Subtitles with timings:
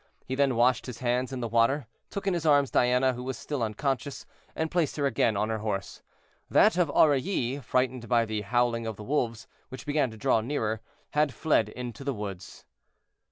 [0.25, 3.37] He then washed his hands in the water, took in his arms Diana, who was
[3.37, 6.01] still unconscious, and placed her again on her horse.
[6.49, 10.81] That of Aurilly, frightened by the howling of the wolves, which began to draw nearer,
[11.11, 12.65] had fled into the woods.